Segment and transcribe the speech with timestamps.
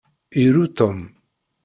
[0.43, 0.97] Iru Tom.